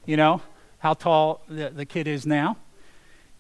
you 0.07 0.17
know, 0.17 0.41
how 0.79 0.95
tall 0.95 1.43
the, 1.49 1.71
the 1.71 1.85
kid 1.85 2.07
is 2.07 2.25
now. 2.25 2.57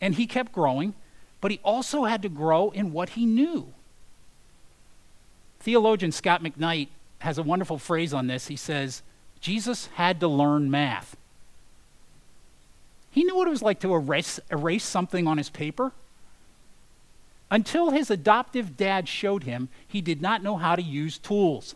And 0.00 0.16
he 0.16 0.26
kept 0.26 0.52
growing, 0.52 0.94
but 1.40 1.52
he 1.52 1.60
also 1.62 2.04
had 2.04 2.22
to 2.22 2.28
grow 2.28 2.70
in 2.70 2.92
what 2.92 3.10
he 3.10 3.24
knew. 3.24 3.72
Theologian 5.60 6.10
Scot 6.10 6.42
McKnight 6.42 6.88
has 7.20 7.38
a 7.38 7.42
wonderful 7.44 7.78
phrase 7.78 8.12
on 8.12 8.26
this. 8.26 8.48
He 8.48 8.56
says, 8.56 9.02
Jesus 9.40 9.86
had 9.94 10.18
to 10.20 10.26
learn 10.26 10.70
math. 10.70 11.16
He 13.12 13.24
knew 13.24 13.36
what 13.36 13.46
it 13.46 13.50
was 13.50 13.62
like 13.62 13.78
to 13.80 13.94
erase, 13.94 14.40
erase 14.50 14.84
something 14.84 15.28
on 15.28 15.36
his 15.36 15.50
paper. 15.50 15.92
Until 17.50 17.90
his 17.90 18.10
adoptive 18.10 18.74
dad 18.78 19.06
showed 19.06 19.44
him, 19.44 19.68
he 19.86 20.00
did 20.00 20.22
not 20.22 20.42
know 20.42 20.56
how 20.56 20.74
to 20.74 20.82
use 20.82 21.18
tools. 21.18 21.74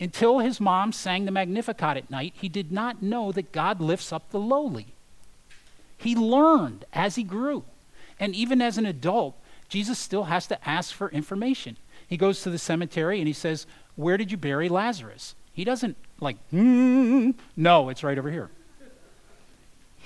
Until 0.00 0.38
his 0.38 0.62
mom 0.62 0.92
sang 0.92 1.26
the 1.26 1.30
Magnificat 1.30 1.98
at 1.98 2.10
night, 2.10 2.32
he 2.34 2.48
did 2.48 2.72
not 2.72 3.02
know 3.02 3.32
that 3.32 3.52
God 3.52 3.82
lifts 3.82 4.14
up 4.14 4.30
the 4.30 4.40
lowly. 4.40 4.86
He 5.98 6.16
learned 6.16 6.86
as 6.94 7.16
he 7.16 7.22
grew. 7.22 7.64
And 8.18 8.34
even 8.34 8.62
as 8.62 8.78
an 8.78 8.86
adult, 8.86 9.38
Jesus 9.68 9.98
still 9.98 10.24
has 10.24 10.46
to 10.46 10.68
ask 10.68 10.94
for 10.94 11.10
information. 11.10 11.76
He 12.08 12.16
goes 12.16 12.40
to 12.42 12.50
the 12.50 12.58
cemetery 12.58 13.18
and 13.18 13.26
he 13.26 13.34
says, 13.34 13.66
Where 13.94 14.16
did 14.16 14.32
you 14.32 14.38
bury 14.38 14.70
Lazarus? 14.70 15.34
He 15.52 15.64
doesn't 15.64 15.98
like, 16.18 16.38
mm, 16.50 17.34
no, 17.56 17.90
it's 17.90 18.02
right 18.02 18.18
over 18.18 18.30
here 18.30 18.48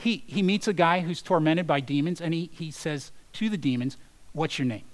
he, 0.01 0.23
he 0.27 0.43
meets 0.43 0.69
a 0.69 0.73
guy 0.73 1.01
who's 1.01 1.21
tormented 1.21 1.67
by 1.67 1.81
demons 1.81 2.21
and 2.21 2.33
he, 2.33 2.51
he 2.53 2.71
says 2.71 3.11
to 3.35 3.49
the 3.49 3.57
demons, 3.57 3.97
What's 4.33 4.59
your 4.59 4.67
name? 4.67 4.85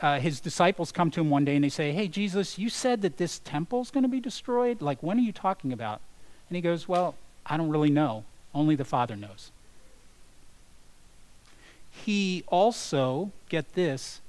Uh, 0.00 0.20
his 0.20 0.38
disciples 0.38 0.92
come 0.92 1.10
to 1.10 1.20
him 1.20 1.30
one 1.30 1.44
day 1.44 1.56
and 1.56 1.64
they 1.64 1.68
say, 1.68 1.92
Hey, 1.92 2.06
Jesus, 2.06 2.58
you 2.58 2.68
said 2.68 3.02
that 3.02 3.16
this 3.16 3.40
temple's 3.40 3.90
going 3.90 4.02
to 4.02 4.08
be 4.08 4.20
destroyed. 4.20 4.80
Like, 4.80 5.02
when 5.02 5.18
are 5.18 5.22
you 5.22 5.32
talking 5.32 5.72
about? 5.72 6.00
And 6.48 6.54
he 6.54 6.62
goes, 6.62 6.86
Well, 6.86 7.16
I 7.44 7.56
don't 7.56 7.70
really 7.70 7.90
know. 7.90 8.24
Only 8.54 8.76
the 8.76 8.84
Father 8.84 9.16
knows. 9.16 9.50
He 11.90 12.44
also, 12.46 13.32
get 13.48 13.74
this, 13.74 14.20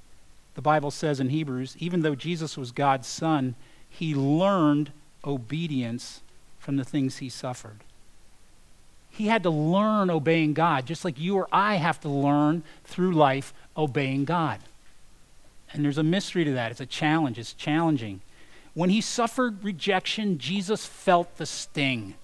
the 0.54 0.62
Bible 0.62 0.90
says 0.90 1.20
in 1.20 1.28
Hebrews, 1.28 1.76
even 1.78 2.02
though 2.02 2.14
Jesus 2.16 2.56
was 2.56 2.72
God's 2.72 3.06
Son, 3.06 3.54
he 3.88 4.14
learned 4.14 4.90
obedience 5.24 6.22
from 6.58 6.76
the 6.76 6.84
things 6.84 7.18
he 7.18 7.28
suffered. 7.28 7.80
He 9.16 9.28
had 9.28 9.44
to 9.44 9.50
learn 9.50 10.10
obeying 10.10 10.52
God, 10.52 10.84
just 10.84 11.04
like 11.04 11.18
you 11.18 11.36
or 11.36 11.48
I 11.50 11.76
have 11.76 12.00
to 12.00 12.08
learn 12.08 12.62
through 12.84 13.12
life 13.12 13.54
obeying 13.76 14.26
God. 14.26 14.60
And 15.72 15.84
there's 15.84 15.98
a 15.98 16.02
mystery 16.02 16.44
to 16.44 16.52
that. 16.52 16.70
It's 16.70 16.80
a 16.80 16.86
challenge, 16.86 17.38
it's 17.38 17.54
challenging. 17.54 18.20
When 18.74 18.90
he 18.90 19.00
suffered 19.00 19.64
rejection, 19.64 20.36
Jesus 20.36 20.84
felt 20.84 21.38
the 21.38 21.46
sting. 21.46 22.14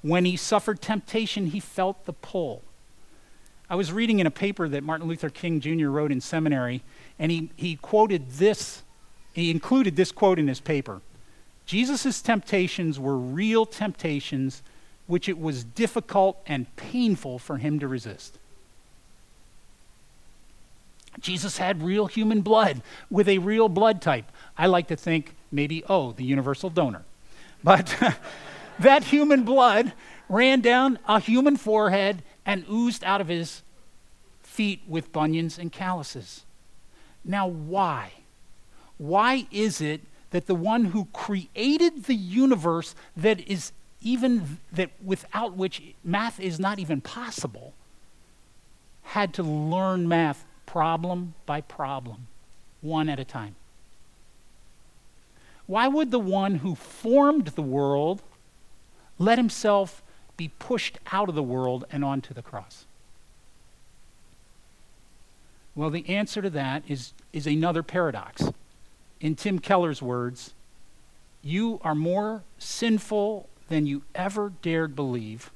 When 0.00 0.24
he 0.24 0.36
suffered 0.36 0.80
temptation, 0.80 1.48
he 1.48 1.60
felt 1.60 2.06
the 2.06 2.14
pull. 2.14 2.62
I 3.68 3.76
was 3.76 3.92
reading 3.92 4.18
in 4.18 4.26
a 4.26 4.30
paper 4.30 4.66
that 4.68 4.82
Martin 4.82 5.08
Luther 5.08 5.28
King 5.28 5.60
Jr. 5.60 5.88
wrote 5.88 6.10
in 6.10 6.22
seminary, 6.22 6.82
and 7.18 7.30
he, 7.30 7.50
he 7.56 7.76
quoted 7.76 8.30
this, 8.30 8.82
he 9.34 9.50
included 9.50 9.96
this 9.96 10.10
quote 10.10 10.38
in 10.38 10.48
his 10.48 10.60
paper 10.60 11.02
Jesus' 11.66 12.20
temptations 12.20 13.00
were 13.00 13.16
real 13.16 13.66
temptations 13.66 14.62
which 15.06 15.28
it 15.28 15.38
was 15.38 15.64
difficult 15.64 16.40
and 16.46 16.74
painful 16.76 17.38
for 17.38 17.58
him 17.58 17.78
to 17.78 17.88
resist. 17.88 18.38
Jesus 21.20 21.58
had 21.58 21.82
real 21.82 22.06
human 22.06 22.40
blood 22.40 22.82
with 23.10 23.28
a 23.28 23.38
real 23.38 23.68
blood 23.68 24.02
type. 24.02 24.30
I 24.58 24.66
like 24.66 24.88
to 24.88 24.96
think 24.96 25.34
maybe, 25.52 25.84
oh, 25.88 26.12
the 26.12 26.24
universal 26.24 26.70
donor. 26.70 27.02
But 27.62 27.96
that 28.78 29.04
human 29.04 29.44
blood 29.44 29.92
ran 30.28 30.60
down 30.60 30.98
a 31.06 31.20
human 31.20 31.56
forehead 31.56 32.22
and 32.44 32.64
oozed 32.70 33.04
out 33.04 33.20
of 33.20 33.28
his 33.28 33.62
feet 34.42 34.82
with 34.88 35.12
bunions 35.12 35.58
and 35.58 35.70
calluses. 35.70 36.44
Now, 37.24 37.46
why? 37.46 38.12
Why 38.98 39.46
is 39.50 39.80
it 39.80 40.02
that 40.30 40.46
the 40.46 40.54
one 40.54 40.86
who 40.86 41.06
created 41.12 42.04
the 42.04 42.14
universe 42.14 42.94
that 43.16 43.40
is 43.48 43.72
even 44.04 44.58
that 44.70 44.90
without 45.02 45.56
which 45.56 45.82
math 46.04 46.38
is 46.38 46.60
not 46.60 46.78
even 46.78 47.00
possible 47.00 47.72
had 49.02 49.34
to 49.34 49.42
learn 49.42 50.06
math 50.06 50.44
problem 50.66 51.34
by 51.46 51.60
problem, 51.60 52.26
one 52.80 53.08
at 53.08 53.18
a 53.18 53.24
time. 53.24 53.56
Why 55.66 55.88
would 55.88 56.10
the 56.10 56.18
one 56.18 56.56
who 56.56 56.74
formed 56.74 57.48
the 57.48 57.62
world 57.62 58.22
let 59.18 59.38
himself 59.38 60.02
be 60.36 60.48
pushed 60.58 60.98
out 61.10 61.28
of 61.28 61.34
the 61.34 61.42
world 61.42 61.84
and 61.90 62.04
onto 62.04 62.34
the 62.34 62.42
cross? 62.42 62.84
Well, 65.74 65.90
the 65.90 66.08
answer 66.08 66.42
to 66.42 66.50
that 66.50 66.82
is, 66.86 67.12
is 67.32 67.46
another 67.46 67.82
paradox. 67.82 68.50
In 69.20 69.34
Tim 69.34 69.58
Keller's 69.58 70.02
words, 70.02 70.52
you 71.42 71.80
are 71.82 71.94
more 71.94 72.42
sinful 72.58 73.48
than 73.68 73.86
you 73.86 74.02
ever 74.14 74.52
dared 74.62 74.94
believe, 74.94 75.50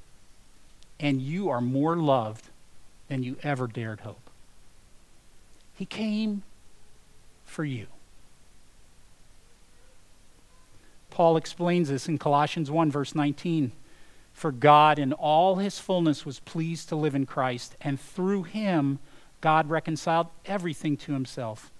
and 0.99 1.21
you 1.21 1.49
are 1.49 1.61
more 1.61 1.95
loved 1.95 2.49
than 3.07 3.23
you 3.23 3.37
ever 3.43 3.67
dared 3.67 4.01
hope. 4.01 4.29
He 5.73 5.85
came 5.85 6.43
for 7.45 7.63
you. 7.63 7.87
Paul 11.09 11.37
explains 11.37 11.89
this 11.89 12.07
in 12.07 12.17
Colossians 12.17 12.69
1, 12.71 12.91
verse 12.91 13.15
19. 13.15 13.71
For 14.33 14.51
God 14.51 14.99
in 14.99 15.11
all 15.11 15.57
his 15.57 15.79
fullness 15.79 16.25
was 16.25 16.39
pleased 16.39 16.89
to 16.89 16.95
live 16.95 17.15
in 17.15 17.25
Christ, 17.25 17.75
and 17.81 17.99
through 17.99 18.43
him 18.43 18.99
God 19.41 19.69
reconciled 19.69 20.27
everything 20.45 20.97
to 20.97 21.13
himself. 21.13 21.71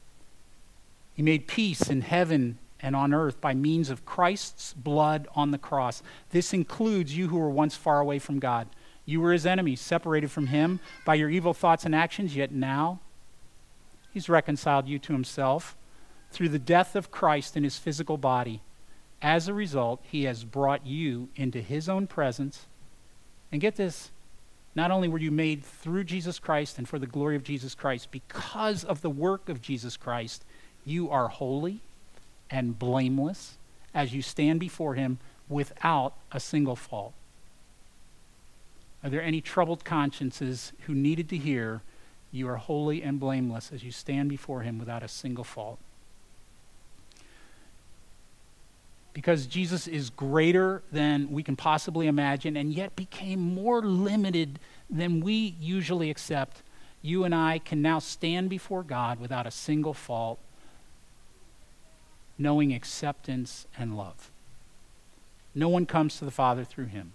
He 1.14 1.22
made 1.22 1.48
peace 1.48 1.90
in 1.90 2.02
heaven 2.02 2.58
and 2.82 2.96
on 2.96 3.14
earth 3.14 3.42
by 3.42 3.54
means 3.54 3.90
of 3.90 4.06
Christ's 4.06 4.74
blood 4.74 5.28
on 5.36 5.52
the 5.52 5.58
cross. 5.58 6.02
This 6.32 6.54
includes 6.54 7.16
you 7.16 7.28
who 7.28 7.38
were 7.38 7.50
once 7.50 7.76
far 7.76 8.00
away 8.00 8.20
from 8.20 8.40
God. 8.40 8.68
You 9.06 9.22
were 9.22 9.34
his 9.34 9.46
enemies, 9.46 9.82
separated 9.82 10.32
from 10.32 10.48
him 10.48 10.80
by 11.06 11.16
your 11.16 11.30
evil 11.30 11.54
thoughts 11.54 11.86
and 11.86 11.96
actions, 11.96 12.36
yet 12.36 12.52
now 12.52 13.00
he's 14.14 14.30
reconciled 14.30 14.88
you 14.88 15.00
to 15.00 15.14
himself 15.14 15.76
through 16.32 16.50
the 16.50 16.60
death 16.60 16.96
of 16.96 17.12
Christ 17.12 17.58
in 17.58 17.64
his 17.64 17.78
physical 17.78 18.18
body. 18.18 18.62
As 19.22 19.48
a 19.48 19.54
result, 19.54 20.02
he 20.04 20.24
has 20.24 20.44
brought 20.44 20.86
you 20.86 21.30
into 21.36 21.62
his 21.62 21.90
own 21.90 22.08
presence. 22.08 22.68
And 23.52 23.60
get 23.60 23.76
this 23.76 24.12
not 24.76 24.92
only 24.92 25.08
were 25.08 25.18
you 25.18 25.32
made 25.32 25.64
through 25.64 26.04
Jesus 26.04 26.40
Christ 26.40 26.78
and 26.78 26.88
for 26.88 27.00
the 27.00 27.08
glory 27.08 27.36
of 27.36 27.44
Jesus 27.44 27.76
Christ, 27.76 28.12
because 28.12 28.84
of 28.84 29.02
the 29.02 29.10
work 29.10 29.50
of 29.50 29.62
Jesus 29.62 29.98
Christ, 29.98 30.46
you 30.86 31.10
are 31.10 31.28
holy 31.28 31.82
and 32.50 32.78
blameless 32.78 33.58
as 33.94 34.14
you 34.14 34.22
stand 34.22 34.60
before 34.60 34.96
him 34.96 35.20
without 35.48 36.14
a 36.32 36.40
single 36.40 36.76
fault. 36.76 37.14
Are 39.04 39.10
there 39.10 39.22
any 39.22 39.42
troubled 39.42 39.86
consciences 39.86 40.74
who 40.82 40.94
needed 40.94 41.30
to 41.30 41.38
hear, 41.38 41.82
You 42.32 42.48
are 42.48 42.58
holy 42.58 43.02
and 43.02 43.20
blameless 43.20 43.72
as 43.74 43.84
you 43.84 43.92
stand 43.92 44.30
before 44.30 44.62
him 44.62 44.78
without 44.78 45.02
a 45.02 45.08
single 45.08 45.44
fault? 45.44 45.80
Because 49.14 49.48
Jesus 49.48 49.88
is 49.88 50.12
greater 50.12 50.84
than 50.92 51.32
we 51.32 51.42
can 51.42 51.56
possibly 51.56 52.08
imagine 52.08 52.56
and 52.56 52.72
yet 52.72 52.96
became 52.96 53.40
more 53.40 53.82
limited 53.82 54.60
than 54.90 55.22
we 55.22 55.56
usually 55.60 56.12
accept, 56.12 56.62
you 57.02 57.24
and 57.24 57.34
I 57.34 57.58
can 57.60 57.82
now 57.82 58.00
stand 58.00 58.50
before 58.50 58.84
God 58.84 59.20
without 59.20 59.48
a 59.48 59.52
single 59.52 59.94
fault 59.94 60.40
knowing 62.40 62.74
acceptance 62.74 63.68
and 63.78 63.98
love. 63.98 64.32
No 65.54 65.68
one 65.68 65.86
comes 65.86 66.18
to 66.18 66.26
the 66.26 66.32
Father 66.32 66.64
through 66.64 66.86
him. 66.86 67.12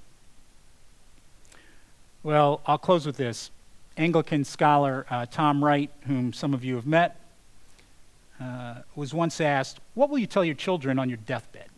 Well, 2.22 2.61
I'll 2.66 2.79
close 2.79 3.07
with 3.07 3.16
this. 3.16 3.51
Anglican 3.96 4.44
scholar 4.44 5.07
uh, 5.09 5.27
Tom 5.27 5.64
Wright, 5.64 5.90
whom 6.07 6.33
some 6.33 6.53
of 6.53 6.64
you 6.64 6.77
have 6.77 6.87
met, 6.87 7.20
uh, 8.40 8.77
was 8.94 9.14
once 9.14 9.40
asked, 9.40 9.79
What 9.94 10.11
will 10.11 10.18
you 10.18 10.27
tell 10.27 10.44
your 10.44 10.55
children 10.55 10.99
on 10.99 11.09
your 11.09 11.18
deathbed? 11.18 11.68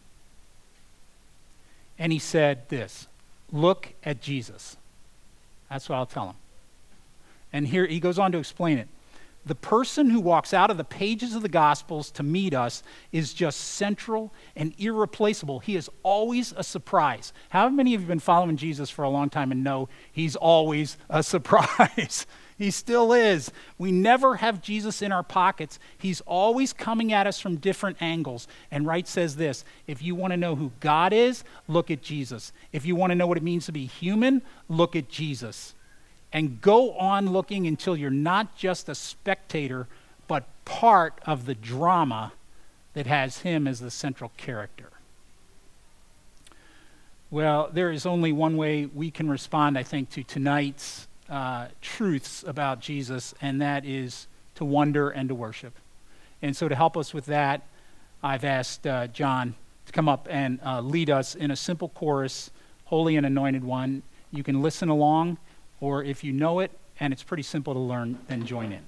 And 1.99 2.13
he 2.13 2.19
said 2.19 2.69
this 2.69 3.07
Look 3.53 3.95
at 4.05 4.21
Jesus. 4.21 4.77
That's 5.71 5.89
what 5.89 5.97
I'll 5.97 6.07
tell 6.07 6.27
them. 6.27 6.37
And 7.53 7.69
here 7.69 7.87
he 7.87 8.01
goes 8.01 8.19
on 8.19 8.33
to 8.33 8.39
explain 8.39 8.79
it 8.79 8.89
the 9.47 9.55
person 9.55 10.11
who 10.11 10.21
walks 10.21 10.53
out 10.53 10.71
of 10.71 10.77
the 10.77 10.85
pages 10.85 11.35
of 11.35 11.43
the 11.43 11.49
Gospels 11.49 12.11
to 12.11 12.25
meet 12.25 12.53
us 12.53 12.83
is 13.13 13.33
just 13.33 13.61
central 13.61 14.35
and 14.57 14.75
irreplaceable. 14.77 15.61
He 15.61 15.77
is 15.77 15.89
always 16.03 16.53
a 16.57 16.65
surprise. 16.65 17.33
How 17.51 17.69
many 17.69 17.95
of 17.95 18.01
you 18.01 18.05
have 18.05 18.09
been 18.09 18.19
following 18.19 18.57
Jesus 18.57 18.91
for 18.91 19.05
a 19.05 19.09
long 19.09 19.31
time 19.31 19.53
and 19.53 19.63
know 19.63 19.89
he's 20.11 20.35
always 20.35 20.99
a 21.09 21.23
surprise? 21.23 22.27
he 22.59 22.71
still 22.71 23.13
is. 23.13 23.53
We 23.79 23.93
never 23.93 24.37
have 24.37 24.63
Jesus 24.63 25.03
in 25.03 25.13
our 25.13 25.23
pockets. 25.23 25.79
He's 25.97 26.23
always 26.23 26.73
coming 26.73 27.13
at 27.13 27.27
us 27.27 27.39
from 27.39 27.57
different 27.57 27.99
angles. 28.01 28.49
And 28.71 28.87
Wright 28.87 29.07
says 29.07 29.37
this 29.37 29.65
if 29.87 30.03
you 30.03 30.15
want 30.15 30.33
to 30.33 30.37
know 30.37 30.57
who 30.57 30.73
God 30.81 31.13
is, 31.13 31.45
look 31.69 31.91
at 31.91 32.03
Jesus. 32.03 32.53
If 32.73 32.85
you 32.85 32.97
want 32.97 33.11
to 33.11 33.15
know 33.15 33.27
what 33.27 33.37
it 33.37 33.45
means 33.45 33.67
to 33.67 33.73
be 33.73 33.87
human, 33.87 34.43
look 34.69 34.97
at 34.97 35.09
Jesus 35.09 35.75
and 36.37 36.61
go 36.61 36.93
on 36.99 37.33
looking 37.33 37.67
until 37.67 37.97
you're 37.97 38.11
not 38.11 38.55
just 38.59 38.91
a 38.91 38.95
spectator, 38.95 39.87
but 40.29 40.45
part 40.67 41.19
of 41.25 41.47
the 41.47 41.55
drama 41.55 42.31
that 42.93 43.07
has 43.07 43.39
him 43.39 43.67
as 43.67 43.81
the 43.81 43.91
central 43.91 44.31
character. 44.37 44.91
Well, 47.31 47.71
there 47.73 47.91
is 47.91 48.05
only 48.05 48.33
one 48.33 48.59
way 48.59 48.85
we 48.85 49.11
can 49.11 49.31
respond, 49.31 49.79
I 49.79 49.83
think, 49.83 50.11
to 50.11 50.23
tonight's 50.23 51.09
uh, 51.31 51.69
truths 51.81 52.45
about 52.47 52.81
Jesus, 52.81 53.35
and 53.41 53.63
that 53.63 53.87
is 53.87 54.27
to 54.57 54.65
wonder 54.67 55.09
and 55.09 55.31
to 55.31 55.35
worship. 55.35 55.73
And 56.43 56.55
so, 56.55 56.69
to 56.69 56.75
help 56.75 56.99
us 56.99 57.15
with 57.15 57.25
that, 57.27 57.63
I've 58.23 58.45
asked 58.45 58.87
uh, 58.87 59.07
John 59.07 59.55
to 59.87 59.93
come 59.93 60.07
up 60.07 60.29
and 60.31 60.61
uh, 60.63 60.83
lead 60.83 61.09
us 61.09 61.35
in 61.35 61.51
a 61.51 61.57
simple 61.57 61.89
chorus, 61.89 62.51
Holy 62.85 63.17
and 63.17 63.25
Anointed 63.25 63.65
One. 63.65 64.03
You 64.31 64.43
can 64.43 64.61
listen 64.61 64.91
along 64.91 65.39
or 65.81 66.03
if 66.03 66.25
you 66.25 66.33
know 66.33 66.61
it 66.61 66.71
and 66.99 67.13
it's 67.13 67.23
pretty 67.23 67.43
simple 67.43 67.75
to 67.75 67.81
learn, 67.81 68.19
then 68.29 68.47
join 68.47 68.73
in. 68.73 68.83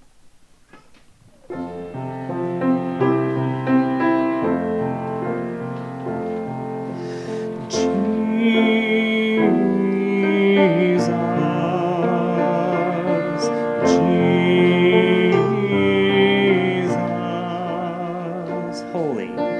Jesus, 10.59 11.09
Jesus, 18.69 18.83
holy. 18.93 19.58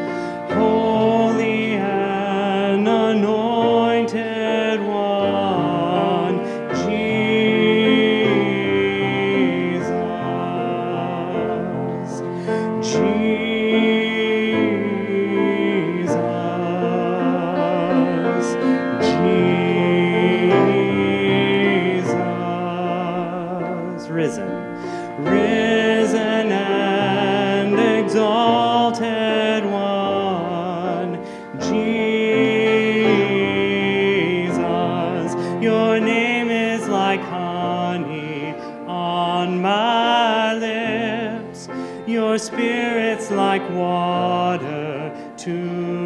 spirit's 42.39 43.31
like 43.31 43.69
water 43.71 45.13
to 45.39 45.53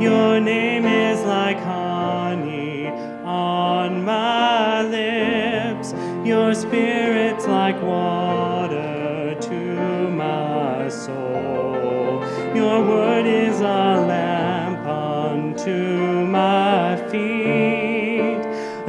Your 0.00 0.40
name 0.40 0.84
is 0.84 1.22
like 1.22 1.58
honey 1.58 2.88
on 3.24 4.04
my 4.04 4.82
lips, 4.82 5.94
your 6.24 6.54
spirit's 6.54 7.46
like 7.46 7.80
water 7.82 9.36
to 9.40 10.10
my 10.10 10.88
soul. 10.88 12.22
Your 12.54 12.84
word 12.84 13.26
is 13.26 13.60
a 13.60 13.62
lamp 14.06 14.86
unto 14.86 16.26
my 16.26 16.96
feet. 17.10 17.36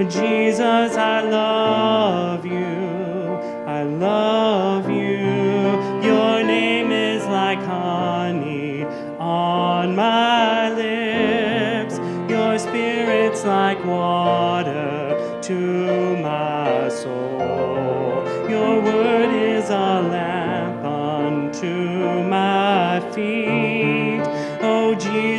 Jesus, 0.10 0.96
water 14.18 15.40
to 15.42 16.18
my 16.18 16.90
soul. 16.90 18.26
Your 18.54 18.74
word 18.90 19.32
is 19.54 19.70
a 19.70 19.90
lamp 20.16 20.84
unto 20.84 21.74
my 22.24 23.00
feet. 23.14 24.24
Oh, 24.62 24.96
Jesus. 24.96 25.37